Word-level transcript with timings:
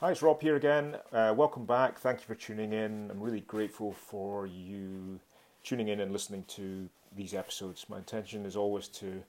Hi, 0.00 0.12
it's 0.12 0.22
Rob 0.22 0.40
here 0.40 0.56
again. 0.56 0.96
Uh, 1.12 1.34
welcome 1.36 1.66
back. 1.66 1.98
Thank 1.98 2.20
you 2.20 2.26
for 2.26 2.34
tuning 2.34 2.72
in. 2.72 3.10
I'm 3.10 3.20
really 3.20 3.42
grateful 3.42 3.92
for 3.92 4.46
you 4.46 5.20
tuning 5.62 5.88
in 5.88 6.00
and 6.00 6.10
listening 6.10 6.44
to 6.44 6.88
these 7.14 7.34
episodes. 7.34 7.84
My 7.86 7.98
intention 7.98 8.46
is 8.46 8.56
always 8.56 8.88
to 8.88 9.22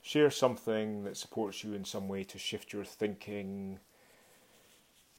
share 0.00 0.30
something 0.30 1.02
that 1.02 1.16
supports 1.16 1.64
you 1.64 1.74
in 1.74 1.84
some 1.84 2.06
way 2.06 2.22
to 2.22 2.38
shift 2.38 2.72
your 2.72 2.84
thinking 2.84 3.80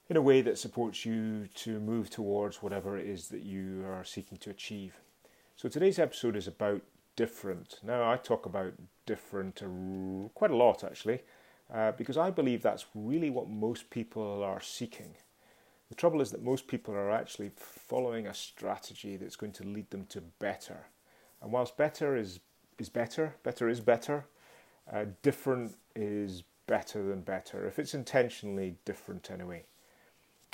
in 0.08 0.16
a 0.16 0.22
way 0.22 0.40
that 0.40 0.58
supports 0.58 1.06
you 1.06 1.50
to 1.56 1.82
move 1.82 2.10
towards 2.10 2.64
whatever 2.64 2.98
it 2.98 3.06
is 3.06 3.28
that 3.28 3.44
you 3.44 3.84
are 3.86 4.06
seeking 4.06 4.38
to 4.38 4.52
achieve. 4.52 4.94
So 5.58 5.68
today's 5.68 6.00
episode 6.00 6.38
is 6.38 6.48
about 6.48 6.82
different. 7.18 7.78
Now, 7.84 8.10
I 8.10 8.16
talk 8.16 8.46
about 8.46 8.72
different 9.06 9.62
quite 10.34 10.52
a 10.52 10.56
lot 10.56 10.82
actually 10.82 11.24
uh, 11.74 11.92
because 11.94 12.18
I 12.18 12.30
believe 12.30 12.62
that's 12.62 12.86
really 12.94 13.30
what 13.30 13.50
most 13.50 13.90
people 13.90 14.44
are 14.44 14.62
seeking. 14.62 15.16
The 15.90 15.96
trouble 15.96 16.22
is 16.22 16.32
that 16.32 16.44
most 16.44 16.68
people 16.68 16.94
are 16.94 17.12
actually 17.12 17.52
following 17.56 18.28
a 18.28 18.34
strategy 18.34 19.18
that's 19.18 19.36
going 19.36 19.52
to 19.54 19.64
lead 19.64 19.90
them 19.90 20.06
to 20.08 20.22
better. 20.22 20.88
And 21.42 21.52
whilst 21.52 21.76
better 21.78 22.16
is, 22.16 22.40
is 22.78 22.90
better, 22.90 23.36
better 23.44 23.70
is 23.70 23.80
better, 23.80 24.26
uh, 24.92 25.06
different 25.22 25.76
is 25.96 26.44
better 26.68 27.04
than 27.04 27.22
better, 27.22 27.68
if 27.68 27.80
it's 27.80 27.94
intentionally 27.94 28.76
different 28.86 29.30
anyway. 29.30 29.66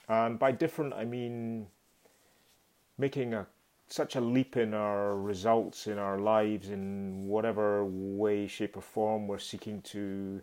And 0.07 0.39
by 0.39 0.51
different, 0.51 0.93
I 0.93 1.05
mean 1.05 1.67
making 2.97 3.33
a 3.33 3.47
such 3.91 4.15
a 4.15 4.21
leap 4.21 4.55
in 4.55 4.73
our 4.75 5.15
results 5.15 5.87
in 5.87 5.97
our 5.97 6.19
lives 6.19 6.69
in 6.69 7.25
whatever 7.25 7.83
way, 7.85 8.45
shape, 8.45 8.77
or 8.77 8.81
form 8.81 9.27
we're 9.27 9.39
seeking 9.39 9.81
to 9.81 10.41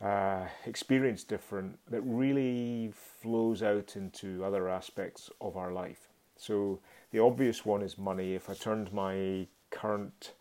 uh, 0.00 0.46
experience 0.66 1.24
different 1.24 1.78
that 1.90 2.02
really 2.02 2.92
flows 2.94 3.62
out 3.62 3.96
into 3.96 4.44
other 4.44 4.68
aspects 4.68 5.30
of 5.40 5.56
our 5.56 5.72
life. 5.72 6.08
So 6.36 6.80
the 7.12 7.18
obvious 7.18 7.64
one 7.64 7.82
is 7.82 7.96
money. 7.96 8.34
If 8.34 8.50
I 8.50 8.54
turned 8.54 8.92
my 8.92 9.46
current 9.70 10.32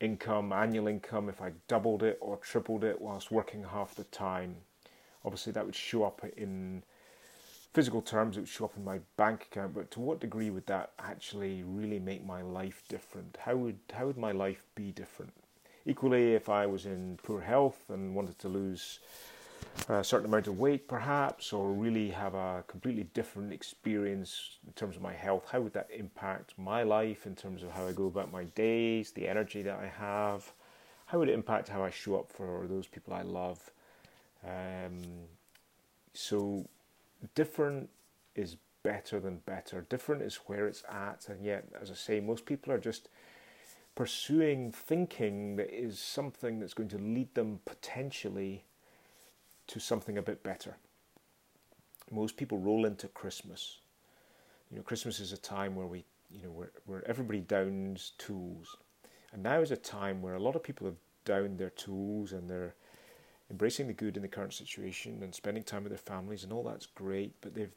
income, 0.00 0.52
annual 0.52 0.88
income, 0.88 1.28
if 1.28 1.40
I 1.40 1.52
doubled 1.68 2.02
it 2.02 2.18
or 2.20 2.36
tripled 2.38 2.84
it 2.84 3.00
whilst 3.00 3.30
working 3.30 3.62
half 3.62 3.94
the 3.94 4.04
time, 4.04 4.56
obviously 5.24 5.52
that 5.52 5.64
would 5.64 5.76
show 5.76 6.04
up 6.04 6.24
in 6.36 6.82
physical 7.72 8.02
terms, 8.02 8.36
it 8.36 8.40
would 8.40 8.48
show 8.48 8.64
up 8.64 8.76
in 8.76 8.84
my 8.84 8.98
bank 9.16 9.48
account. 9.50 9.74
But 9.74 9.90
to 9.92 10.00
what 10.00 10.20
degree 10.20 10.50
would 10.50 10.66
that 10.66 10.92
actually 10.98 11.62
really 11.62 12.00
make 12.00 12.24
my 12.24 12.42
life 12.42 12.82
different? 12.88 13.38
How 13.40 13.56
would 13.56 13.78
how 13.92 14.06
would 14.06 14.18
my 14.18 14.32
life 14.32 14.66
be 14.74 14.90
different? 14.90 15.32
Equally, 15.86 16.34
if 16.34 16.48
I 16.48 16.66
was 16.66 16.86
in 16.86 17.18
poor 17.22 17.40
health 17.40 17.88
and 17.88 18.14
wanted 18.14 18.38
to 18.40 18.48
lose 18.48 19.00
a 19.88 20.04
certain 20.04 20.26
amount 20.26 20.46
of 20.46 20.58
weight, 20.58 20.88
perhaps, 20.88 21.52
or 21.52 21.72
really 21.72 22.10
have 22.10 22.34
a 22.34 22.64
completely 22.66 23.04
different 23.14 23.52
experience 23.52 24.58
in 24.66 24.72
terms 24.74 24.96
of 24.96 25.02
my 25.02 25.12
health, 25.12 25.46
how 25.50 25.60
would 25.60 25.72
that 25.72 25.88
impact 25.96 26.54
my 26.58 26.82
life 26.82 27.26
in 27.26 27.34
terms 27.34 27.62
of 27.62 27.70
how 27.70 27.86
I 27.86 27.92
go 27.92 28.06
about 28.06 28.30
my 28.30 28.44
days, 28.44 29.12
the 29.12 29.26
energy 29.26 29.62
that 29.62 29.78
I 29.78 29.86
have? 29.86 30.52
How 31.06 31.18
would 31.18 31.28
it 31.28 31.34
impact 31.34 31.68
how 31.68 31.82
I 31.82 31.90
show 31.90 32.18
up 32.18 32.30
for 32.30 32.66
those 32.68 32.86
people 32.86 33.14
I 33.14 33.22
love? 33.22 33.70
Um, 34.44 35.00
so, 36.12 36.68
different 37.34 37.88
is 38.34 38.56
better 38.82 39.18
than 39.18 39.38
better. 39.38 39.86
Different 39.88 40.22
is 40.22 40.36
where 40.46 40.66
it's 40.66 40.84
at, 40.88 41.28
and 41.28 41.44
yet, 41.44 41.64
as 41.80 41.90
I 41.90 41.94
say, 41.94 42.20
most 42.20 42.46
people 42.46 42.72
are 42.72 42.78
just 42.78 43.08
pursuing 43.94 44.72
thinking 44.72 45.56
that 45.56 45.72
is 45.74 45.98
something 45.98 46.58
that's 46.58 46.74
going 46.74 46.88
to 46.88 46.98
lead 46.98 47.34
them 47.34 47.60
potentially 47.64 48.64
to 49.66 49.78
something 49.78 50.18
a 50.18 50.22
bit 50.22 50.42
better. 50.42 50.76
Most 52.10 52.36
people 52.36 52.58
roll 52.58 52.86
into 52.86 53.08
Christmas. 53.08 53.78
You 54.70 54.76
know, 54.76 54.82
Christmas 54.82 55.20
is 55.20 55.32
a 55.32 55.36
time 55.36 55.74
where 55.74 55.86
we, 55.86 56.04
you 56.30 56.42
know, 56.42 56.50
where, 56.50 56.72
where 56.86 57.06
everybody 57.08 57.40
downs 57.40 58.12
tools. 58.18 58.76
And 59.32 59.42
now 59.42 59.60
is 59.60 59.70
a 59.70 59.76
time 59.76 60.22
where 60.22 60.34
a 60.34 60.42
lot 60.42 60.56
of 60.56 60.62
people 60.62 60.86
have 60.86 60.96
downed 61.24 61.58
their 61.58 61.70
tools 61.70 62.32
and 62.32 62.48
they're 62.48 62.74
embracing 63.50 63.86
the 63.86 63.92
good 63.92 64.16
in 64.16 64.22
the 64.22 64.28
current 64.28 64.54
situation 64.54 65.22
and 65.22 65.34
spending 65.34 65.62
time 65.62 65.82
with 65.82 65.90
their 65.90 65.98
families 65.98 66.44
and 66.44 66.52
all 66.52 66.62
that's 66.62 66.86
great, 66.86 67.34
but 67.40 67.54
they've 67.54 67.74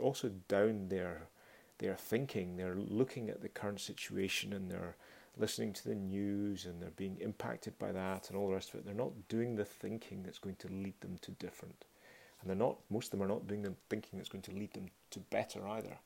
also 0.00 0.30
downed 0.48 0.90
their 0.90 1.28
their 1.78 1.94
thinking. 1.94 2.56
They're 2.56 2.76
looking 2.76 3.28
at 3.28 3.42
the 3.42 3.48
current 3.48 3.80
situation 3.80 4.52
and 4.52 4.70
they're 4.70 4.96
listening 5.36 5.72
to 5.74 5.88
the 5.88 5.94
news 5.94 6.64
and 6.64 6.80
they're 6.80 6.90
being 6.90 7.18
impacted 7.20 7.78
by 7.78 7.92
that 7.92 8.28
and 8.28 8.38
all 8.38 8.48
the 8.48 8.54
rest 8.54 8.70
of 8.70 8.76
it. 8.76 8.86
They're 8.86 8.94
not 8.94 9.28
doing 9.28 9.56
the 9.56 9.64
thinking 9.64 10.22
that's 10.22 10.38
going 10.38 10.56
to 10.56 10.68
lead 10.68 11.00
them 11.00 11.18
to 11.22 11.30
different. 11.32 11.84
And 12.40 12.48
they're 12.48 12.56
not, 12.56 12.78
most 12.90 13.06
of 13.06 13.10
them 13.12 13.22
are 13.22 13.32
not 13.32 13.46
doing 13.46 13.62
the 13.62 13.74
thinking 13.90 14.18
that's 14.18 14.28
going 14.28 14.42
to 14.42 14.52
lead 14.54 14.72
them 14.72 14.86
to 15.10 15.18
better 15.18 15.66
either. 15.66 15.98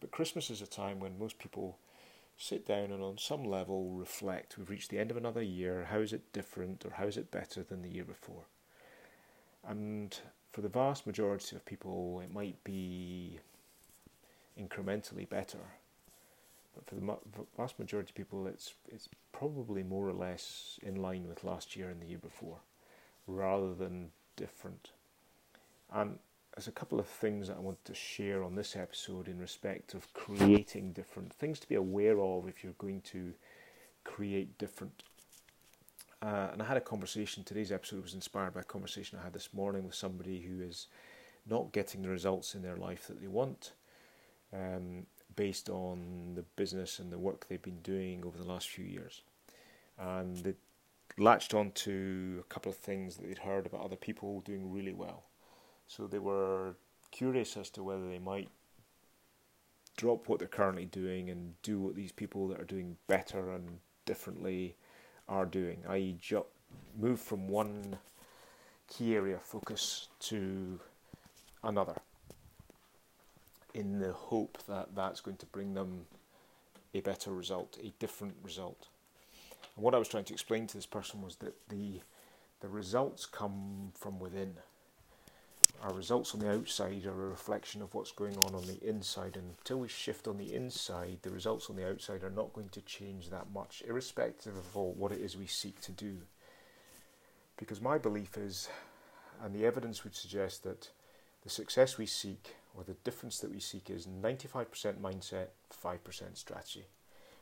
But 0.00 0.10
Christmas 0.10 0.50
is 0.50 0.60
a 0.60 0.66
time 0.66 1.00
when 1.00 1.18
most 1.18 1.38
people 1.38 1.78
sit 2.36 2.66
down 2.66 2.90
and 2.90 3.02
on 3.02 3.18
some 3.18 3.44
level 3.44 3.90
reflect. 3.90 4.58
We've 4.58 4.70
reached 4.70 4.90
the 4.90 4.98
end 4.98 5.10
of 5.10 5.16
another 5.16 5.42
year. 5.42 5.86
How 5.90 5.98
is 5.98 6.12
it 6.12 6.32
different 6.32 6.84
or 6.84 6.90
how 6.90 7.06
is 7.06 7.16
it 7.16 7.30
better 7.30 7.62
than 7.62 7.82
the 7.82 7.90
year 7.90 8.04
before? 8.04 8.44
And 9.66 10.16
for 10.52 10.60
the 10.60 10.68
vast 10.68 11.06
majority 11.06 11.56
of 11.56 11.64
people, 11.64 12.20
it 12.22 12.32
might 12.32 12.62
be 12.64 13.38
incrementally 14.58 15.28
better 15.28 15.60
but 16.74 16.86
for 16.86 16.94
the 16.94 17.16
vast 17.56 17.78
majority 17.78 18.10
of 18.10 18.14
people, 18.14 18.46
it's 18.46 18.74
it's 18.88 19.08
probably 19.32 19.82
more 19.82 20.08
or 20.08 20.12
less 20.12 20.78
in 20.82 20.96
line 20.96 21.28
with 21.28 21.44
last 21.44 21.76
year 21.76 21.88
and 21.90 22.00
the 22.00 22.06
year 22.06 22.18
before, 22.18 22.58
rather 23.26 23.74
than 23.74 24.10
different. 24.36 24.92
And 25.92 26.18
there's 26.54 26.68
a 26.68 26.72
couple 26.72 27.00
of 27.00 27.06
things 27.06 27.48
that 27.48 27.56
I 27.56 27.60
want 27.60 27.84
to 27.86 27.94
share 27.94 28.42
on 28.42 28.54
this 28.54 28.76
episode 28.76 29.28
in 29.28 29.38
respect 29.38 29.94
of 29.94 30.12
creating 30.12 30.92
different 30.92 31.32
things 31.32 31.58
to 31.60 31.68
be 31.68 31.74
aware 31.74 32.18
of 32.20 32.48
if 32.48 32.62
you're 32.62 32.74
going 32.78 33.00
to 33.12 33.32
create 34.04 34.58
different. 34.58 35.02
Uh, 36.20 36.50
and 36.52 36.62
I 36.62 36.66
had 36.66 36.76
a 36.76 36.80
conversation. 36.80 37.42
Today's 37.42 37.72
episode 37.72 38.02
was 38.02 38.14
inspired 38.14 38.54
by 38.54 38.60
a 38.60 38.64
conversation 38.64 39.18
I 39.18 39.24
had 39.24 39.32
this 39.32 39.48
morning 39.52 39.84
with 39.84 39.94
somebody 39.94 40.40
who 40.40 40.62
is 40.62 40.86
not 41.48 41.72
getting 41.72 42.02
the 42.02 42.08
results 42.08 42.54
in 42.54 42.62
their 42.62 42.76
life 42.76 43.06
that 43.08 43.20
they 43.20 43.26
want. 43.26 43.72
Um, 44.52 45.06
based 45.36 45.68
on 45.68 46.32
the 46.34 46.42
business 46.56 46.98
and 46.98 47.12
the 47.12 47.18
work 47.18 47.46
they've 47.48 47.62
been 47.62 47.80
doing 47.82 48.24
over 48.24 48.38
the 48.38 48.44
last 48.44 48.68
few 48.68 48.84
years. 48.84 49.22
And 49.98 50.36
they 50.38 50.54
latched 51.18 51.54
on 51.54 51.72
to 51.72 52.38
a 52.40 52.52
couple 52.52 52.70
of 52.70 52.78
things 52.78 53.16
that 53.16 53.26
they'd 53.26 53.38
heard 53.38 53.66
about 53.66 53.84
other 53.84 53.96
people 53.96 54.40
doing 54.40 54.72
really 54.72 54.92
well. 54.92 55.24
So 55.86 56.06
they 56.06 56.18
were 56.18 56.74
curious 57.10 57.56
as 57.56 57.70
to 57.70 57.82
whether 57.82 58.08
they 58.08 58.18
might 58.18 58.48
drop 59.96 60.28
what 60.28 60.38
they're 60.38 60.48
currently 60.48 60.86
doing 60.86 61.28
and 61.28 61.54
do 61.62 61.78
what 61.78 61.94
these 61.94 62.12
people 62.12 62.48
that 62.48 62.60
are 62.60 62.64
doing 62.64 62.96
better 63.06 63.52
and 63.52 63.78
differently 64.06 64.74
are 65.28 65.44
doing, 65.44 65.82
i.e., 65.88 66.16
ju- 66.20 66.46
move 66.98 67.20
from 67.20 67.48
one 67.48 67.98
key 68.88 69.14
area 69.14 69.36
of 69.36 69.42
focus 69.42 70.08
to 70.18 70.80
another 71.62 71.94
in 73.74 73.98
the 73.98 74.12
hope 74.12 74.58
that 74.68 74.94
that's 74.94 75.20
going 75.20 75.36
to 75.38 75.46
bring 75.46 75.74
them 75.74 76.06
a 76.94 77.00
better 77.00 77.32
result, 77.32 77.78
a 77.82 77.92
different 77.98 78.34
result. 78.42 78.88
And 79.76 79.84
what 79.84 79.94
I 79.94 79.98
was 79.98 80.08
trying 80.08 80.24
to 80.24 80.32
explain 80.32 80.66
to 80.66 80.76
this 80.76 80.86
person 80.86 81.22
was 81.22 81.36
that 81.36 81.54
the 81.68 82.00
the 82.60 82.68
results 82.68 83.26
come 83.26 83.90
from 83.92 84.20
within. 84.20 84.54
Our 85.82 85.92
results 85.92 86.32
on 86.32 86.38
the 86.38 86.52
outside 86.52 87.04
are 87.06 87.10
a 87.10 87.30
reflection 87.30 87.82
of 87.82 87.92
what's 87.92 88.12
going 88.12 88.36
on 88.36 88.54
on 88.54 88.68
the 88.68 88.78
inside, 88.88 89.36
and 89.36 89.56
until 89.58 89.78
we 89.78 89.88
shift 89.88 90.28
on 90.28 90.38
the 90.38 90.54
inside, 90.54 91.18
the 91.22 91.30
results 91.30 91.68
on 91.68 91.74
the 91.74 91.88
outside 91.88 92.22
are 92.22 92.30
not 92.30 92.52
going 92.52 92.68
to 92.68 92.80
change 92.82 93.30
that 93.30 93.50
much, 93.52 93.82
irrespective 93.88 94.56
of 94.56 94.76
what 94.76 95.10
it 95.10 95.20
is 95.20 95.36
we 95.36 95.48
seek 95.48 95.80
to 95.80 95.90
do. 95.90 96.18
Because 97.56 97.80
my 97.80 97.98
belief 97.98 98.38
is, 98.38 98.68
and 99.42 99.52
the 99.52 99.66
evidence 99.66 100.04
would 100.04 100.14
suggest 100.14 100.62
that 100.62 100.90
the 101.42 101.50
success 101.50 101.98
we 101.98 102.06
seek 102.06 102.54
or 102.74 102.84
the 102.84 102.96
difference 103.04 103.38
that 103.40 103.50
we 103.50 103.60
seek 103.60 103.90
is 103.90 104.06
95% 104.06 104.66
mindset, 105.00 105.48
5% 105.84 106.36
strategy. 106.36 106.86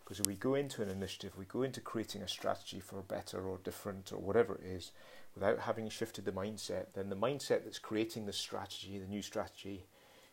Because 0.02 0.20
if 0.20 0.26
we 0.26 0.34
go 0.34 0.54
into 0.54 0.82
an 0.82 0.88
initiative, 0.88 1.38
we 1.38 1.44
go 1.44 1.62
into 1.62 1.80
creating 1.80 2.22
a 2.22 2.28
strategy 2.28 2.80
for 2.80 3.00
better 3.02 3.48
or 3.48 3.58
different 3.62 4.12
or 4.12 4.18
whatever 4.18 4.56
it 4.56 4.64
is, 4.64 4.90
without 5.34 5.60
having 5.60 5.88
shifted 5.88 6.24
the 6.24 6.32
mindset, 6.32 6.86
then 6.94 7.08
the 7.08 7.16
mindset 7.16 7.64
that's 7.64 7.78
creating 7.78 8.26
the 8.26 8.32
strategy, 8.32 8.98
the 8.98 9.06
new 9.06 9.22
strategy, 9.22 9.84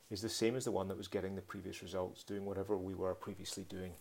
is 0.10 0.22
the 0.22 0.30
same 0.30 0.56
as 0.56 0.66
the 0.66 0.72
one 0.72 0.88
that 0.88 0.98
was 0.98 1.08
getting 1.08 1.36
the 1.36 1.42
previous 1.42 1.84
results, 1.84 2.24
doing 2.24 2.46
whatever 2.46 2.76
we 2.78 2.96
were 2.96 3.14
previously 3.14 3.66
doing. 3.70 3.92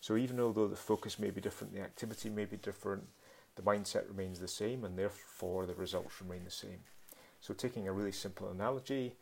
So 0.00 0.16
even 0.16 0.36
though 0.36 0.52
the 0.52 0.76
focus 0.76 1.18
may 1.18 1.30
be 1.30 1.40
different, 1.40 1.72
the 1.72 1.80
activity 1.80 2.28
may 2.28 2.44
be 2.44 2.56
different, 2.56 3.04
the 3.56 3.62
mindset 3.62 4.08
remains 4.08 4.40
the 4.40 4.48
same, 4.48 4.84
and 4.84 4.98
therefore 4.98 5.66
the 5.66 5.74
results 5.74 6.20
remain 6.20 6.44
the 6.44 6.50
same. 6.50 6.80
So 7.40 7.54
taking 7.54 7.86
a 7.86 7.92
really 7.92 8.12
simple 8.12 8.50
analogy, 8.50 9.16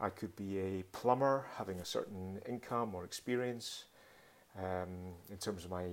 I 0.00 0.10
could 0.10 0.34
be 0.34 0.58
a 0.58 0.82
plumber 0.92 1.46
having 1.56 1.78
a 1.80 1.84
certain 1.84 2.40
income 2.48 2.94
or 2.94 3.04
experience 3.04 3.84
um, 4.58 5.14
in 5.30 5.36
terms 5.36 5.64
of 5.64 5.70
my 5.70 5.84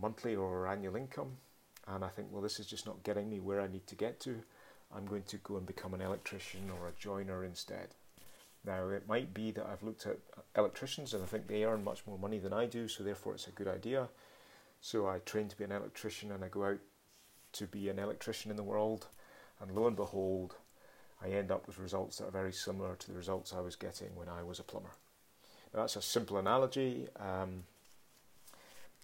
monthly 0.00 0.36
or 0.36 0.68
annual 0.68 0.96
income. 0.96 1.36
And 1.86 2.04
I 2.04 2.08
think, 2.08 2.28
well, 2.30 2.42
this 2.42 2.60
is 2.60 2.66
just 2.66 2.86
not 2.86 3.02
getting 3.02 3.28
me 3.28 3.40
where 3.40 3.60
I 3.60 3.66
need 3.66 3.86
to 3.88 3.94
get 3.94 4.20
to. 4.20 4.36
I'm 4.94 5.06
going 5.06 5.24
to 5.24 5.36
go 5.38 5.56
and 5.56 5.66
become 5.66 5.94
an 5.94 6.00
electrician 6.00 6.70
or 6.70 6.88
a 6.88 6.92
joiner 7.00 7.44
instead. 7.44 7.88
Now, 8.64 8.88
it 8.88 9.08
might 9.08 9.32
be 9.32 9.50
that 9.52 9.66
I've 9.66 9.82
looked 9.82 10.06
at 10.06 10.18
electricians 10.56 11.14
and 11.14 11.22
I 11.22 11.26
think 11.26 11.46
they 11.46 11.64
earn 11.64 11.84
much 11.84 12.06
more 12.06 12.18
money 12.18 12.38
than 12.38 12.52
I 12.52 12.66
do, 12.66 12.88
so 12.88 13.02
therefore 13.02 13.34
it's 13.34 13.46
a 13.46 13.52
good 13.52 13.68
idea. 13.68 14.08
So 14.80 15.08
I 15.08 15.18
train 15.18 15.48
to 15.48 15.56
be 15.56 15.64
an 15.64 15.72
electrician 15.72 16.32
and 16.32 16.44
I 16.44 16.48
go 16.48 16.64
out 16.64 16.78
to 17.52 17.66
be 17.66 17.88
an 17.88 17.98
electrician 17.98 18.50
in 18.50 18.56
the 18.56 18.62
world, 18.62 19.06
and 19.60 19.74
lo 19.74 19.86
and 19.86 19.96
behold, 19.96 20.56
I 21.22 21.30
end 21.30 21.50
up 21.50 21.66
with 21.66 21.78
results 21.78 22.18
that 22.18 22.28
are 22.28 22.32
very 22.32 22.52
similar 22.52 22.94
to 22.94 23.06
the 23.08 23.16
results 23.16 23.52
I 23.52 23.60
was 23.60 23.76
getting 23.76 24.14
when 24.14 24.28
I 24.28 24.42
was 24.42 24.58
a 24.58 24.62
plumber. 24.62 24.92
Now, 25.74 25.80
that's 25.80 25.96
a 25.96 26.02
simple 26.02 26.38
analogy, 26.38 27.08
um, 27.18 27.64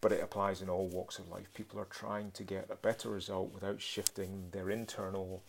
but 0.01 0.13
it 0.13 0.23
applies 0.23 0.63
in 0.63 0.69
all 0.69 0.89
walks 0.89 1.19
of 1.19 1.29
life. 1.29 1.53
People 1.55 1.81
are 1.81 1.87
trying 1.87 2.31
to 2.33 2.43
get 2.43 2.71
a 2.71 2.77
better 2.77 3.11
result 3.11 3.53
without 3.53 3.81
shifting 3.81 4.49
their 4.53 4.71
internal 4.71 5.43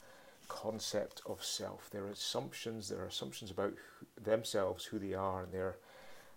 concept 0.48 1.22
of 1.26 1.44
self. 1.44 1.90
Their 1.90 2.08
assumptions, 2.08 2.90
their 2.90 3.06
assumptions 3.06 3.52
about 3.52 3.74
themselves, 4.22 4.86
who 4.86 5.00
they 5.00 5.14
are, 5.14 5.44
and 5.44 5.52
their 5.52 5.78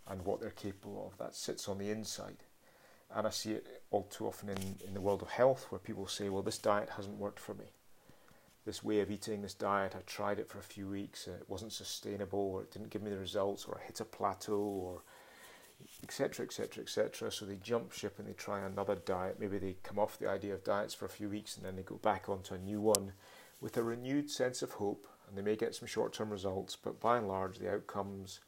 and 0.07 0.25
what 0.25 0.41
they're 0.41 0.51
capable 0.51 1.07
of. 1.07 1.19
That 1.19 1.35
sits 1.35 1.69
on 1.69 1.79
the 1.79 1.91
inside. 1.91 2.37
And 3.15 3.27
I 3.27 3.31
see 3.31 3.53
it 3.53 3.83
all 3.91 4.05
too 4.05 4.27
often 4.27 4.51
in, 4.51 4.77
in 4.87 4.95
the 4.95 5.01
world 5.01 5.23
of 5.23 5.29
health 5.29 5.67
where 5.71 5.79
people 5.79 6.07
say, 6.07 6.29
well, 6.29 6.43
this 6.43 6.59
diet 6.59 6.91
hasn't 6.97 7.19
worked 7.19 7.41
for 7.41 7.55
me. 7.55 7.67
This 8.69 8.85
way 8.85 9.01
of 9.01 9.11
eating, 9.11 9.41
this 9.41 9.55
diet, 9.55 9.95
I 9.97 10.03
tried 10.05 10.39
it 10.39 10.47
for 10.47 10.59
a 10.59 10.63
few 10.63 10.89
weeks, 10.89 11.27
and 11.27 11.37
it 11.37 11.49
wasn't 11.49 11.73
sustainable, 11.73 12.39
or 12.39 12.61
it 12.61 12.71
didn't 12.71 12.91
give 12.91 13.01
me 13.01 13.11
the 13.11 13.17
results, 13.17 13.65
or 13.65 13.81
I 13.81 13.87
hit 13.87 14.01
a 14.01 14.05
plateau, 14.05 14.59
or 14.59 15.01
etc., 16.03 16.45
etc., 16.45 16.83
etc. 16.83 17.33
So 17.33 17.47
they 17.47 17.57
jump 17.57 17.93
ship 17.93 18.19
and 18.19 18.29
they 18.29 18.35
try 18.35 18.61
another 18.61 18.97
diet. 18.97 19.41
Maybe 19.41 19.57
they 19.57 19.77
come 19.83 19.99
off 19.99 20.19
the 20.19 20.29
idea 20.29 20.53
of 20.53 20.65
diets 20.65 20.93
for 20.93 21.07
a 21.07 21.09
few 21.09 21.31
weeks 21.31 21.57
and 21.57 21.65
then 21.65 21.77
they 21.77 21.83
go 21.83 21.95
back 21.95 22.29
onto 22.29 22.53
a 22.53 22.59
new 22.59 22.83
one 22.83 23.15
with 23.59 23.79
a 23.79 23.83
renewed 23.83 24.31
sense 24.31 24.61
of 24.61 24.73
hope, 24.73 25.09
and 25.27 25.39
they 25.39 25.41
may 25.41 25.57
get 25.57 25.75
some 25.75 25.89
short 25.89 26.13
term 26.13 26.29
results, 26.29 26.77
but 26.77 27.01
by 27.01 27.17
and 27.17 27.27
large, 27.27 27.59
the 27.59 27.73
outcomes 27.73 28.41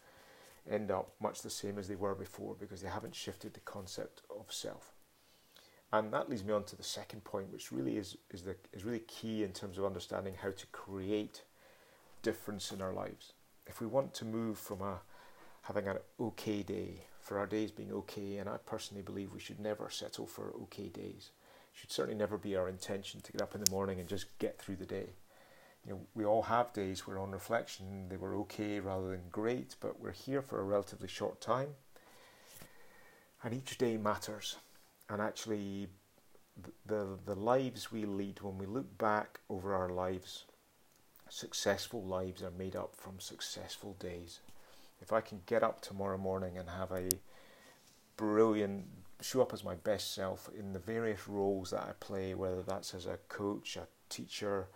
end 0.71 0.91
up 0.91 1.15
much 1.19 1.41
the 1.41 1.49
same 1.49 1.79
as 1.79 1.89
they 1.89 1.97
were 1.97 2.15
before 2.15 2.55
because 2.61 2.83
they 2.83 2.91
haven't 2.91 3.15
shifted 3.15 3.55
the 3.55 3.61
concept 3.61 4.21
of 4.39 4.53
self. 4.53 4.93
And 5.93 6.13
that 6.13 6.31
leads 6.31 6.45
me 6.45 6.53
on 6.53 6.65
to 6.65 6.77
the 6.77 6.85
second 6.85 7.25
point, 7.25 7.53
which 7.53 7.73
really 7.73 7.97
is, 7.97 8.17
is, 8.31 8.43
the, 8.43 8.55
is 8.73 8.85
really 8.85 9.01
key 9.01 9.43
in 9.43 9.53
terms 9.53 9.77
of 9.77 9.85
understanding 9.85 10.35
how 10.41 10.51
to 10.51 10.67
create 10.69 11.43
difference 12.23 12.71
in 12.71 12.81
our 12.81 12.93
lives. 12.93 13.33
If 13.67 13.81
we 13.81 13.87
want 13.87 14.15
to 14.15 14.25
move 14.25 14.59
from 14.59 14.83
a 14.83 15.01
having 15.63 15.89
an 15.89 15.99
okay 16.21 16.63
day, 16.63 17.05
for 17.21 17.39
our 17.39 17.47
days 17.47 17.71
being 17.71 17.93
okay, 17.93 18.39
and 18.39 18.49
I 18.49 18.57
personally 18.67 19.03
believe 19.03 19.33
we 19.33 19.41
should 19.41 19.61
never 19.61 19.91
settle 19.91 20.27
for 20.27 20.55
okay 20.63 20.89
days 20.89 21.31
should 21.73 21.91
certainly 21.91 22.19
never 22.19 22.37
be 22.37 22.57
our 22.57 22.69
intention 22.69 23.21
to 23.21 23.33
get 23.33 23.43
up 23.43 23.55
in 23.55 23.63
the 23.63 23.71
morning 23.71 24.01
and 24.01 24.09
just 24.09 24.27
get 24.39 24.59
through 24.59 24.77
the 24.77 24.87
day. 24.87 25.07
You 25.85 25.93
know, 25.93 26.01
we 26.15 26.25
all 26.25 26.43
have 26.43 26.73
days 26.75 27.07
where, 27.07 27.19
on 27.19 27.31
reflection, 27.31 28.09
they 28.09 28.19
were 28.19 28.35
okay 28.37 28.81
rather 28.81 29.11
than 29.11 29.23
great, 29.31 29.77
but 29.81 29.99
we're 29.99 30.13
here 30.13 30.43
for 30.43 30.61
a 30.61 30.65
relatively 30.65 31.09
short 31.09 31.41
time, 31.41 31.69
and 33.43 33.55
each 33.55 33.79
day 33.79 33.97
matters. 33.97 34.57
And 35.11 35.21
actually, 35.21 35.89
the 36.87 37.19
the 37.27 37.35
lives 37.35 37.91
we 37.91 38.05
lead, 38.05 38.41
when 38.43 38.59
we 38.59 38.67
look 38.67 38.97
back 38.97 39.41
over 39.49 39.75
our 39.75 39.91
lives, 39.91 40.45
successful 41.29 42.03
lives 42.03 42.43
are 42.43 42.53
made 42.53 42.77
up 42.77 42.95
from 42.97 43.19
successful 43.19 43.97
days. 43.99 44.41
If 45.01 45.13
I 45.13 45.21
can 45.21 45.43
get 45.47 45.63
up 45.63 45.81
tomorrow 45.81 46.19
morning 46.19 46.59
and 46.59 46.69
have 46.69 46.93
a 46.93 47.09
brilliant 48.17 48.85
show 49.21 49.43
up 49.43 49.53
as 49.53 49.65
my 49.65 49.75
best 49.75 50.15
self 50.15 50.49
in 50.57 50.73
the 50.73 50.79
various 50.79 51.27
roles 51.27 51.71
that 51.71 51.83
I 51.83 51.93
play, 51.99 52.35
whether 52.35 52.63
that's 52.63 52.95
as 52.95 53.07
a 53.07 53.19
coach, 53.29 53.77
a 53.77 53.87
teacher, 54.09 54.69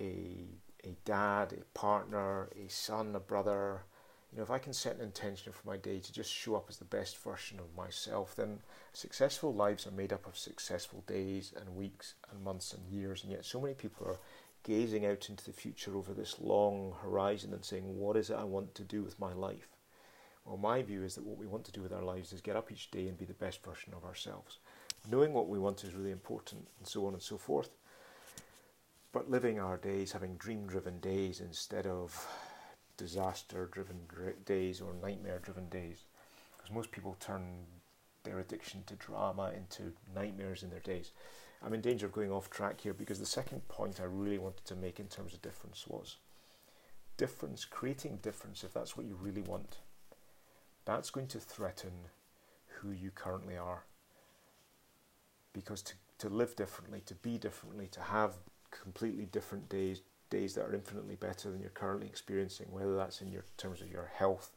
a 0.00 0.46
a 0.84 0.96
dad, 1.04 1.52
a 1.52 1.78
partner, 1.78 2.48
a 2.56 2.68
son, 2.68 3.14
a 3.14 3.20
brother. 3.20 3.82
You 4.30 4.38
know, 4.38 4.44
if 4.44 4.50
I 4.50 4.58
can 4.58 4.72
set 4.72 4.96
an 4.96 5.02
intention 5.02 5.52
for 5.52 5.66
my 5.66 5.76
day 5.76 5.98
to 5.98 6.12
just 6.12 6.32
show 6.32 6.54
up 6.54 6.66
as 6.68 6.76
the 6.76 6.84
best 6.84 7.18
version 7.18 7.58
of 7.58 7.76
myself, 7.76 8.36
then 8.36 8.60
successful 8.92 9.52
lives 9.52 9.86
are 9.86 9.92
made 9.92 10.12
up 10.12 10.26
of 10.26 10.38
successful 10.38 11.02
days 11.06 11.52
and 11.58 11.74
weeks 11.74 12.14
and 12.30 12.42
months 12.42 12.72
and 12.72 12.86
years. 12.86 13.24
And 13.24 13.32
yet, 13.32 13.44
so 13.44 13.60
many 13.60 13.74
people 13.74 14.06
are 14.06 14.20
gazing 14.62 15.04
out 15.04 15.28
into 15.28 15.44
the 15.44 15.52
future 15.52 15.96
over 15.96 16.12
this 16.12 16.36
long 16.40 16.94
horizon 17.02 17.52
and 17.52 17.64
saying, 17.64 17.98
What 17.98 18.16
is 18.16 18.30
it 18.30 18.36
I 18.36 18.44
want 18.44 18.74
to 18.76 18.84
do 18.84 19.02
with 19.02 19.18
my 19.18 19.32
life? 19.32 19.68
Well, 20.44 20.56
my 20.56 20.82
view 20.82 21.02
is 21.02 21.16
that 21.16 21.26
what 21.26 21.38
we 21.38 21.46
want 21.46 21.64
to 21.64 21.72
do 21.72 21.82
with 21.82 21.92
our 21.92 22.02
lives 22.02 22.32
is 22.32 22.40
get 22.40 22.56
up 22.56 22.70
each 22.70 22.90
day 22.90 23.08
and 23.08 23.18
be 23.18 23.24
the 23.24 23.34
best 23.34 23.64
version 23.64 23.92
of 23.96 24.04
ourselves. 24.04 24.58
Knowing 25.10 25.32
what 25.32 25.48
we 25.48 25.58
want 25.58 25.82
is 25.82 25.94
really 25.94 26.12
important, 26.12 26.68
and 26.78 26.86
so 26.86 27.06
on 27.06 27.14
and 27.14 27.22
so 27.22 27.36
forth. 27.36 27.70
But 29.12 29.28
living 29.28 29.58
our 29.58 29.76
days, 29.76 30.12
having 30.12 30.36
dream 30.36 30.66
driven 30.66 31.00
days 31.00 31.40
instead 31.40 31.86
of 31.86 32.28
disaster 33.02 33.68
driven 33.72 33.98
days 34.44 34.80
or 34.80 34.92
nightmare 35.02 35.40
driven 35.42 35.68
days. 35.68 36.04
Because 36.56 36.74
most 36.74 36.90
people 36.90 37.16
turn 37.18 37.42
their 38.24 38.38
addiction 38.38 38.82
to 38.86 38.94
drama 38.94 39.52
into 39.56 39.92
nightmares 40.14 40.62
in 40.62 40.70
their 40.70 40.80
days. 40.80 41.12
I'm 41.62 41.74
in 41.74 41.80
danger 41.80 42.06
of 42.06 42.12
going 42.12 42.30
off 42.30 42.50
track 42.50 42.80
here 42.80 42.94
because 42.94 43.18
the 43.18 43.26
second 43.26 43.66
point 43.68 44.00
I 44.00 44.04
really 44.04 44.38
wanted 44.38 44.64
to 44.66 44.76
make 44.76 45.00
in 45.00 45.06
terms 45.06 45.34
of 45.34 45.42
difference 45.42 45.86
was 45.86 46.16
difference, 47.16 47.64
creating 47.64 48.18
difference, 48.22 48.64
if 48.64 48.72
that's 48.72 48.96
what 48.96 49.06
you 49.06 49.14
really 49.14 49.42
want 49.42 49.78
that's 50.84 51.10
going 51.10 51.26
to 51.28 51.38
threaten 51.38 51.92
who 52.66 52.90
you 52.90 53.10
currently 53.10 53.56
are. 53.56 53.84
Because 55.52 55.82
to, 55.82 55.94
to 56.18 56.28
live 56.28 56.56
differently, 56.56 57.02
to 57.06 57.14
be 57.14 57.38
differently, 57.38 57.86
to 57.88 58.00
have 58.00 58.34
completely 58.70 59.24
different 59.24 59.68
days, 59.68 60.02
days 60.30 60.54
that 60.54 60.64
are 60.64 60.74
infinitely 60.74 61.16
better 61.16 61.50
than 61.50 61.60
you're 61.60 61.70
currently 61.70 62.06
experiencing, 62.06 62.66
whether 62.70 62.96
that's 62.96 63.20
in 63.20 63.30
your 63.30 63.44
terms 63.56 63.80
of 63.80 63.90
your 63.90 64.10
health, 64.14 64.52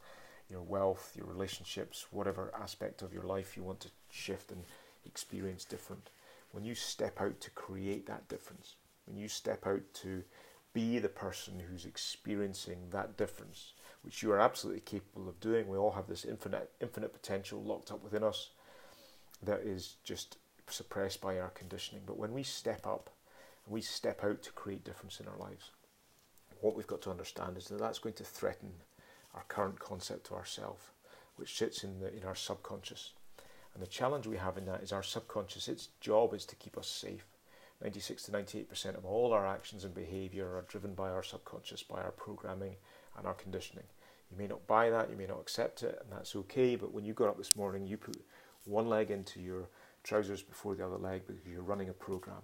your 0.48 0.62
wealth, 0.62 1.12
your 1.16 1.26
relationships, 1.26 2.06
whatever 2.10 2.52
aspect 2.60 3.02
of 3.02 3.12
your 3.12 3.24
life 3.24 3.56
you 3.56 3.62
want 3.62 3.80
to 3.80 3.88
shift 4.10 4.50
and 4.52 4.64
experience 5.04 5.64
different. 5.64 6.10
When 6.52 6.64
you 6.64 6.74
step 6.74 7.20
out 7.20 7.40
to 7.40 7.50
create 7.50 8.06
that 8.06 8.28
difference, 8.28 8.76
when 9.06 9.16
you 9.16 9.28
step 9.28 9.66
out 9.66 9.82
to 9.94 10.22
be 10.72 10.98
the 10.98 11.08
person 11.08 11.62
who's 11.70 11.84
experiencing 11.84 12.78
that 12.90 13.16
difference, 13.16 13.72
which 14.02 14.22
you 14.22 14.30
are 14.32 14.40
absolutely 14.40 14.82
capable 14.82 15.28
of 15.28 15.40
doing. 15.40 15.66
We 15.66 15.78
all 15.78 15.92
have 15.92 16.08
this 16.08 16.26
infinite, 16.26 16.70
infinite 16.80 17.12
potential 17.12 17.62
locked 17.62 17.90
up 17.90 18.02
within 18.02 18.22
us 18.22 18.50
that 19.42 19.60
is 19.60 19.96
just 20.04 20.36
suppressed 20.68 21.20
by 21.22 21.38
our 21.38 21.50
conditioning. 21.50 22.02
But 22.04 22.18
when 22.18 22.34
we 22.34 22.42
step 22.42 22.86
up 22.86 23.10
we 23.66 23.80
step 23.80 24.22
out 24.24 24.42
to 24.42 24.52
create 24.52 24.84
difference 24.84 25.20
in 25.20 25.26
our 25.26 25.38
lives, 25.38 25.70
what 26.60 26.76
we've 26.76 26.86
got 26.86 27.02
to 27.02 27.10
understand 27.10 27.56
is 27.56 27.66
that 27.66 27.80
that's 27.80 27.98
going 27.98 28.14
to 28.14 28.24
threaten 28.24 28.72
our 29.34 29.44
current 29.48 29.78
concept 29.78 30.28
of 30.28 30.36
ourself, 30.36 30.92
which 31.36 31.56
sits 31.56 31.84
in, 31.84 32.00
the, 32.00 32.14
in 32.14 32.24
our 32.24 32.34
subconscious. 32.34 33.12
And 33.74 33.82
the 33.82 33.88
challenge 33.88 34.26
we 34.26 34.36
have 34.36 34.56
in 34.56 34.66
that 34.66 34.82
is 34.82 34.92
our 34.92 35.02
subconscious, 35.02 35.68
its 35.68 35.88
job 36.00 36.32
is 36.32 36.46
to 36.46 36.56
keep 36.56 36.78
us 36.78 36.86
safe. 36.86 37.26
96 37.82 38.22
to 38.24 38.32
98% 38.32 38.96
of 38.96 39.04
all 39.04 39.32
our 39.32 39.46
actions 39.46 39.84
and 39.84 39.94
behavior 39.94 40.46
are 40.46 40.64
driven 40.68 40.94
by 40.94 41.10
our 41.10 41.24
subconscious, 41.24 41.82
by 41.82 42.00
our 42.00 42.12
programming 42.12 42.76
and 43.18 43.26
our 43.26 43.34
conditioning. 43.34 43.84
You 44.30 44.38
may 44.38 44.46
not 44.46 44.66
buy 44.66 44.90
that, 44.90 45.10
you 45.10 45.16
may 45.16 45.26
not 45.26 45.40
accept 45.40 45.82
it, 45.82 45.98
and 46.00 46.10
that's 46.10 46.36
okay. 46.36 46.76
But 46.76 46.92
when 46.92 47.04
you 47.04 47.12
got 47.12 47.28
up 47.28 47.36
this 47.36 47.56
morning, 47.56 47.86
you 47.86 47.96
put 47.96 48.16
one 48.64 48.88
leg 48.88 49.10
into 49.10 49.40
your 49.40 49.68
trousers 50.02 50.42
before 50.42 50.74
the 50.74 50.86
other 50.86 50.96
leg 50.96 51.22
because 51.26 51.42
you're 51.44 51.62
running 51.62 51.88
a 51.88 51.92
program. 51.92 52.42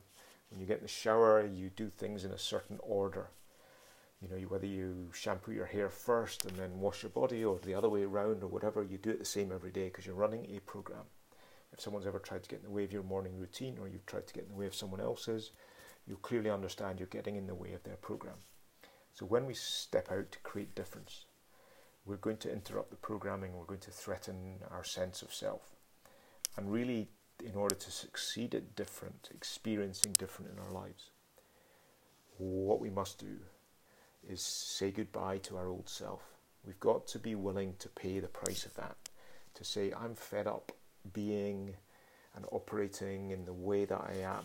When 0.50 0.60
you 0.60 0.66
get 0.66 0.78
in 0.78 0.82
the 0.82 0.88
shower, 0.88 1.46
you 1.46 1.70
do 1.70 1.88
things 1.88 2.24
in 2.24 2.32
a 2.32 2.38
certain 2.38 2.78
order. 2.82 3.30
You 4.20 4.28
know, 4.28 4.36
whether 4.48 4.66
you 4.66 5.10
shampoo 5.14 5.52
your 5.52 5.66
hair 5.66 5.88
first 5.88 6.44
and 6.44 6.56
then 6.56 6.80
wash 6.80 7.02
your 7.02 7.10
body, 7.10 7.44
or 7.44 7.58
the 7.58 7.74
other 7.74 7.88
way 7.88 8.02
around, 8.02 8.42
or 8.42 8.48
whatever, 8.48 8.82
you 8.82 8.98
do 8.98 9.10
it 9.10 9.18
the 9.18 9.24
same 9.24 9.52
every 9.52 9.70
day 9.70 9.84
because 9.84 10.04
you're 10.04 10.14
running 10.14 10.46
a 10.50 10.60
program. 10.60 11.04
If 11.72 11.80
someone's 11.80 12.06
ever 12.06 12.18
tried 12.18 12.42
to 12.42 12.48
get 12.48 12.58
in 12.58 12.64
the 12.64 12.70
way 12.70 12.84
of 12.84 12.92
your 12.92 13.04
morning 13.04 13.38
routine, 13.38 13.78
or 13.80 13.88
you've 13.88 14.06
tried 14.06 14.26
to 14.26 14.34
get 14.34 14.44
in 14.44 14.50
the 14.50 14.56
way 14.56 14.66
of 14.66 14.74
someone 14.74 15.00
else's, 15.00 15.52
you'll 16.06 16.18
clearly 16.18 16.50
understand 16.50 16.98
you're 16.98 17.06
getting 17.06 17.36
in 17.36 17.46
the 17.46 17.54
way 17.54 17.72
of 17.72 17.84
their 17.84 17.96
program. 17.96 18.34
So 19.12 19.24
when 19.24 19.46
we 19.46 19.54
step 19.54 20.10
out 20.10 20.32
to 20.32 20.38
create 20.40 20.74
difference, 20.74 21.26
we're 22.04 22.16
going 22.16 22.38
to 22.38 22.52
interrupt 22.52 22.90
the 22.90 22.96
programming, 22.96 23.56
we're 23.56 23.64
going 23.64 23.80
to 23.80 23.90
threaten 23.90 24.56
our 24.70 24.84
sense 24.84 25.22
of 25.22 25.32
self. 25.32 25.76
And 26.56 26.72
really, 26.72 27.08
in 27.42 27.54
order 27.54 27.74
to 27.74 27.90
succeed 27.90 28.54
at 28.54 28.76
different, 28.76 29.28
experiencing 29.34 30.12
different 30.18 30.50
in 30.52 30.58
our 30.58 30.72
lives, 30.72 31.10
what 32.38 32.80
we 32.80 32.90
must 32.90 33.18
do 33.18 33.36
is 34.28 34.42
say 34.42 34.90
goodbye 34.90 35.38
to 35.38 35.56
our 35.56 35.68
old 35.68 35.88
self. 35.88 36.22
We've 36.64 36.80
got 36.80 37.06
to 37.08 37.18
be 37.18 37.34
willing 37.34 37.74
to 37.78 37.88
pay 37.88 38.20
the 38.20 38.28
price 38.28 38.66
of 38.66 38.74
that. 38.74 38.96
To 39.54 39.64
say, 39.64 39.92
I'm 39.98 40.14
fed 40.14 40.46
up 40.46 40.72
being 41.12 41.74
and 42.36 42.44
operating 42.52 43.30
in 43.30 43.44
the 43.44 43.52
way 43.52 43.84
that 43.84 44.00
I 44.00 44.20
am, 44.22 44.44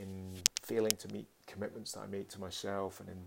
in 0.00 0.32
failing 0.62 0.96
to 0.96 1.12
meet 1.12 1.26
commitments 1.46 1.92
that 1.92 2.00
I 2.00 2.06
made 2.06 2.28
to 2.30 2.40
myself, 2.40 3.00
and 3.00 3.08
in 3.08 3.18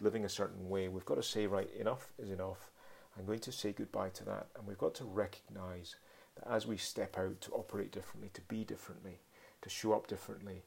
living 0.00 0.24
a 0.24 0.28
certain 0.28 0.68
way, 0.68 0.88
we've 0.88 1.04
got 1.04 1.16
to 1.16 1.22
say, 1.22 1.46
right, 1.46 1.68
enough 1.78 2.12
is 2.18 2.30
enough. 2.30 2.70
I'm 3.18 3.26
going 3.26 3.40
to 3.40 3.52
say 3.52 3.72
goodbye 3.72 4.10
to 4.10 4.24
that. 4.24 4.46
And 4.56 4.66
we've 4.66 4.78
got 4.78 4.94
to 4.96 5.04
recognize 5.04 5.96
as 6.48 6.66
we 6.66 6.76
step 6.76 7.18
out 7.18 7.40
to 7.40 7.52
operate 7.52 7.92
differently, 7.92 8.30
to 8.34 8.40
be 8.42 8.64
differently, 8.64 9.20
to 9.62 9.68
show 9.68 9.92
up 9.92 10.06
differently, 10.06 10.64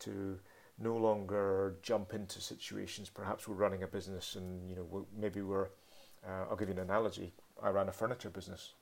to 0.00 0.38
no 0.78 0.96
longer 0.96 1.76
jump 1.82 2.14
into 2.14 2.40
situations. 2.40 3.10
Perhaps 3.10 3.46
we're 3.46 3.54
running 3.54 3.82
a 3.82 3.86
business 3.86 4.36
and, 4.36 4.68
you 4.68 4.76
know, 4.76 5.06
maybe 5.16 5.40
we're 5.40 5.68
Uh, 6.26 6.48
I'll 6.48 6.56
give 6.56 6.70
you 6.70 6.80
an 6.80 6.90
analogy. 6.90 7.32
I 7.62 7.68
ran 7.70 7.88
a 7.88 7.92
furniture 7.92 8.30
business, 8.30 8.74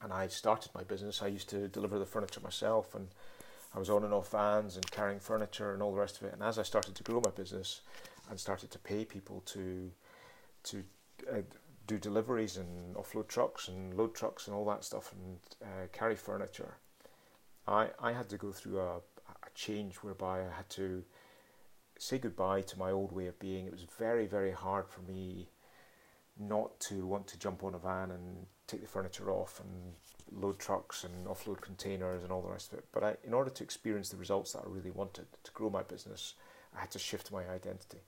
and 0.00 0.10
I 0.10 0.28
started 0.28 0.70
my 0.74 0.84
business. 0.84 1.20
I 1.22 1.34
used 1.36 1.48
to 1.50 1.68
deliver 1.68 1.98
the 1.98 2.06
furniture 2.06 2.40
myself, 2.40 2.94
and 2.94 3.08
I 3.74 3.78
was 3.78 3.88
on 3.90 4.04
and 4.04 4.14
off 4.14 4.30
vans 4.30 4.76
and 4.76 4.90
carrying 4.90 5.20
furniture 5.20 5.74
and 5.74 5.82
all 5.82 5.92
the 5.92 6.00
rest 6.00 6.16
of 6.16 6.28
it. 6.28 6.32
And 6.32 6.42
as 6.42 6.58
I 6.58 6.64
started 6.64 6.94
to 6.94 7.02
grow 7.02 7.20
my 7.20 7.30
business 7.30 7.82
and 8.30 8.40
started 8.40 8.70
to 8.70 8.78
pay 8.78 9.04
people 9.04 9.42
to 9.54 9.92
to 10.62 10.76
uh, 11.30 11.42
do 11.92 11.98
deliveries 11.98 12.56
and 12.56 12.94
offload 12.94 13.28
trucks 13.28 13.68
and 13.68 13.94
load 13.94 14.14
trucks 14.14 14.46
and 14.46 14.56
all 14.56 14.64
that 14.64 14.84
stuff 14.84 15.12
and 15.12 15.38
uh, 15.62 15.86
carry 15.92 16.16
furniture, 16.16 16.76
I 17.66 17.88
I 18.00 18.12
had 18.12 18.28
to 18.30 18.38
go 18.38 18.52
through 18.52 18.80
a, 18.80 18.96
a 18.96 19.50
change 19.54 19.96
whereby 19.96 20.40
I 20.40 20.50
had 20.56 20.68
to 20.70 21.04
say 21.98 22.18
goodbye 22.18 22.62
to 22.62 22.78
my 22.78 22.90
old 22.90 23.12
way 23.12 23.26
of 23.26 23.38
being. 23.38 23.66
It 23.66 23.72
was 23.72 23.86
very 23.98 24.26
very 24.26 24.52
hard 24.52 24.88
for 24.88 25.02
me 25.02 25.48
not 26.38 26.80
to 26.80 27.06
want 27.06 27.26
to 27.28 27.38
jump 27.38 27.62
on 27.62 27.74
a 27.74 27.78
van 27.78 28.10
and 28.10 28.46
take 28.66 28.80
the 28.80 28.88
furniture 28.88 29.30
off 29.30 29.60
and 29.60 29.92
load 30.42 30.58
trucks 30.58 31.04
and 31.04 31.26
offload 31.26 31.60
containers 31.60 32.22
and 32.22 32.32
all 32.32 32.40
the 32.40 32.48
rest 32.48 32.72
of 32.72 32.78
it. 32.78 32.86
But 32.90 33.04
I, 33.04 33.16
in 33.22 33.34
order 33.34 33.50
to 33.50 33.62
experience 33.62 34.08
the 34.08 34.16
results 34.16 34.52
that 34.52 34.60
I 34.60 34.68
really 34.68 34.90
wanted 34.90 35.26
to 35.44 35.50
grow 35.52 35.68
my 35.68 35.82
business, 35.82 36.34
I 36.74 36.80
had 36.80 36.90
to 36.92 36.98
shift 36.98 37.30
my 37.30 37.46
identity, 37.50 38.00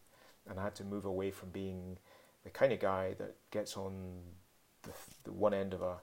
and 0.49 0.59
I 0.59 0.63
had 0.63 0.75
to 0.77 0.85
move 0.85 1.05
away 1.05 1.31
from 1.31 1.51
being 1.51 1.99
the 2.45 2.51
kind 2.51 2.73
of 2.73 2.81
guy 2.81 3.15
that 3.19 3.37
gets 3.51 3.77
on 3.77 4.21
the, 4.83 4.91
the 5.25 5.33
one 5.33 5.55
end 5.55 5.75
of 5.75 5.83
a 5.83 5.97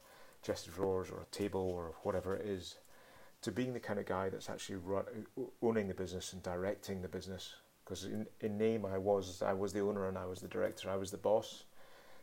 chest 0.44 0.68
of 0.68 0.76
drawers 0.76 1.10
or 1.10 1.22
a 1.22 1.36
table 1.36 1.62
or 1.62 1.94
whatever 2.04 2.36
it 2.36 2.46
is, 2.46 2.78
to 3.42 3.52
being 3.52 3.74
the 3.74 3.80
kind 3.80 4.00
of 4.00 4.06
guy 4.06 4.30
that's 4.30 4.50
actually 4.50 4.76
run, 4.76 5.06
owning 5.62 5.88
the 5.88 5.94
business 5.94 6.34
and 6.34 6.44
directing 6.44 7.02
the 7.02 7.08
business. 7.08 7.56
Because 7.84 8.06
in, 8.06 8.28
in 8.40 8.58
name, 8.58 8.86
I 8.86 8.98
was 8.98 9.42
I 9.42 9.54
was 9.54 9.74
the 9.74 9.82
owner 9.82 10.08
and 10.08 10.18
I 10.18 10.26
was 10.26 10.40
the 10.42 10.48
director. 10.48 10.90
I 10.90 10.96
was 10.96 11.12
the 11.12 11.18
boss 11.18 11.64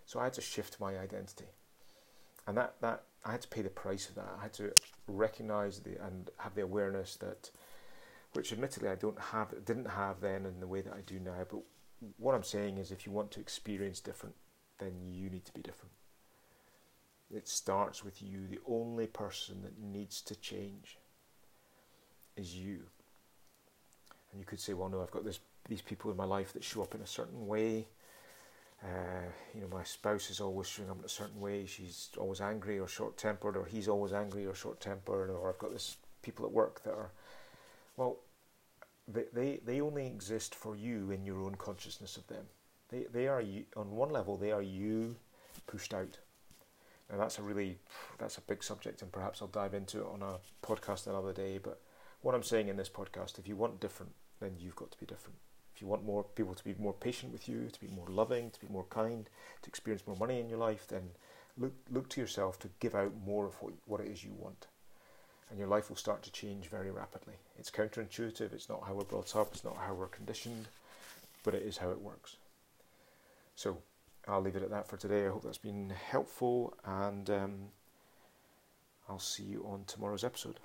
so 0.09 0.19
I 0.19 0.25
had 0.25 0.33
to 0.35 0.41
shift 0.41 0.81
my 0.81 0.99
identity. 0.99 1.45
And 2.47 2.57
that, 2.57 2.77
that 2.81 3.03
I 3.27 3.33
had 3.33 3.43
to 3.43 3.49
pay 3.49 3.61
the 3.61 3.69
price 3.69 4.09
of 4.09 4.15
that. 4.15 4.37
I 4.39 4.43
had 4.43 4.55
to 4.55 4.73
recognize 5.07 5.81
the 5.81 6.03
and 6.03 6.31
have 6.39 6.55
the 6.55 6.63
awareness 6.63 7.17
that 7.17 7.51
which 8.33 8.51
admittedly 8.51 8.89
I 8.89 8.95
don't 8.95 9.21
have 9.21 9.67
didn't 9.67 9.91
have 9.91 10.23
then 10.23 10.47
in 10.47 10.61
the 10.61 10.67
way 10.67 10.81
that 10.81 10.95
I 10.95 11.03
do 11.03 11.19
now. 11.19 11.35
But 11.51 11.61
what 12.19 12.35
I'm 12.35 12.45
saying 12.45 12.79
is 12.79 12.91
if 12.91 13.07
you 13.07 13.13
want 13.13 13.31
to 13.33 13.41
experience 13.41 14.01
different, 14.01 14.35
then 14.79 14.93
you 15.11 15.29
need 15.31 15.45
to 15.45 15.53
be 15.53 15.63
different. 15.63 15.93
It 17.35 17.47
starts 17.49 18.05
with 18.05 18.23
you. 18.23 18.47
The 18.49 18.61
only 18.67 19.07
person 19.07 19.63
that 19.63 19.79
needs 19.79 20.23
to 20.23 20.35
change 20.37 20.99
is 22.37 22.55
you. 22.55 22.81
And 24.31 24.41
you 24.41 24.47
could 24.47 24.61
say, 24.61 24.73
well, 24.73 24.89
no, 24.89 25.03
I've 25.03 25.11
got 25.11 25.25
this, 25.25 25.41
these 25.69 25.83
people 25.83 26.11
in 26.11 26.17
my 26.17 26.25
life 26.25 26.53
that 26.53 26.65
show 26.65 26.83
up 26.83 26.95
in 26.95 27.01
a 27.01 27.07
certain 27.07 27.47
way. 27.47 27.89
Uh, 28.83 29.27
you 29.55 29.61
know, 29.61 29.69
my 29.69 29.83
spouse 29.83 30.31
is 30.31 30.41
always 30.41 30.69
showing 30.69 30.89
up 30.89 30.99
in 31.01 31.05
a 31.05 31.09
certain 31.09 31.41
way. 31.41 31.67
She's 31.67 32.11
always 32.17 32.41
angry 32.41 32.79
or 32.79 32.87
short 32.87 33.17
tempered, 33.17 33.57
or 33.57 33.65
he's 33.65 33.89
always 33.89 34.13
angry 34.13 34.47
or 34.47 34.55
short 34.55 34.81
tempered, 34.81 35.31
or 35.31 35.49
I've 35.49 35.59
got 35.59 35.73
this 35.73 35.97
people 36.23 36.47
at 36.47 36.53
work 36.53 36.83
that 36.85 36.93
are, 36.93 37.11
well, 37.97 38.19
they, 39.11 39.25
they, 39.33 39.61
they 39.65 39.81
only 39.81 40.07
exist 40.07 40.55
for 40.55 40.77
you 40.77 41.11
in 41.11 41.25
your 41.25 41.43
own 41.43 41.55
consciousness 41.55 42.17
of 42.17 42.27
them. 42.27 42.45
They, 42.91 43.07
they 43.13 43.27
are 43.29 43.41
you, 43.41 43.65
on 43.77 43.91
one 43.91 44.11
level, 44.11 44.37
they 44.37 44.53
are 44.53 44.63
you 44.63 45.17
pushed 45.67 45.95
out. 45.95 46.19
And 47.11 47.19
that's 47.19 47.39
a 47.39 47.43
really, 47.43 47.79
that's 48.19 48.37
a 48.37 48.43
big 48.43 48.63
subject, 48.63 49.01
and 49.01 49.11
perhaps 49.11 49.41
I'll 49.41 49.49
dive 49.49 49.73
into 49.73 50.01
it 50.01 50.07
on 50.13 50.23
a 50.23 50.39
podcast 50.67 51.07
another 51.07 51.33
day. 51.33 51.59
But 51.59 51.81
what 52.21 52.35
I'm 52.35 52.43
saying 52.43 52.69
in 52.69 52.77
this 52.77 52.91
podcast, 52.91 53.39
if 53.39 53.49
you 53.49 53.57
want 53.57 53.81
different, 53.81 54.13
then 54.41 54.53
you've 54.59 54.77
got 54.77 54.91
to 54.91 54.99
be 54.99 55.07
different. 55.07 55.39
If 55.75 55.81
you 55.81 55.89
want 55.89 56.05
more 56.05 56.25
people 56.25 56.55
to 56.55 56.65
be 56.65 56.75
more 56.79 56.93
patient 56.93 57.33
with 57.33 57.49
you, 57.49 57.69
to 57.73 57.81
be 57.81 57.87
more 57.87 58.09
loving, 58.09 58.51
to 58.51 58.61
be 58.61 58.67
more 58.71 58.85
kind, 58.91 59.29
to 59.63 59.69
experience 59.69 60.07
more 60.07 60.17
money 60.17 60.41
in 60.41 60.49
your 60.51 60.59
life, 60.59 60.87
then 60.89 61.11
look 61.57 61.73
look 61.91 62.09
to 62.11 62.21
yourself 62.21 62.59
to 62.61 62.71
give 62.81 62.95
out 62.95 63.13
more 63.25 63.47
of 63.47 63.55
what, 63.63 63.75
what 63.87 64.01
it 64.01 64.09
is 64.09 64.25
you 64.25 64.33
want. 64.37 64.67
And 65.51 65.59
your 65.59 65.69
life 65.69 65.89
will 65.89 65.97
start 65.97 66.23
to 66.25 66.33
change 66.33 66.69
very 66.69 66.91
rapidly. 66.91 67.35
It's 67.59 67.71
counterintuitive, 67.71 68.53
it's 68.53 68.69
not 68.69 68.83
how 68.87 68.95
we're 68.95 69.05
brought 69.05 69.35
up, 69.35 69.49
it's 69.53 69.65
not 69.65 69.77
how 69.77 69.95
we're 69.95 70.09
conditioned, 70.09 70.69
but 71.43 71.55
it 71.55 71.63
is 71.63 71.79
how 71.79 71.91
it 71.91 72.01
works. 72.01 72.37
So 73.55 73.79
I'll 74.27 74.43
leave 74.43 74.57
it 74.57 74.63
at 74.63 74.71
that 74.71 74.87
for 74.87 74.97
today. 74.99 75.27
I 75.27 75.31
hope 75.31 75.43
that's 75.43 75.59
been 75.59 75.91
helpful, 76.11 76.77
and 76.85 77.31
um, 77.31 77.55
I'll 79.09 79.19
see 79.19 79.45
you 79.45 79.65
on 79.67 79.85
tomorrow's 79.87 80.23
episode. 80.23 80.61